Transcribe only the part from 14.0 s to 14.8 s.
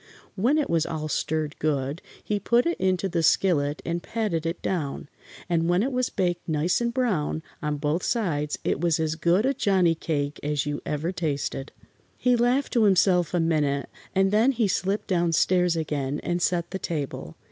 and then he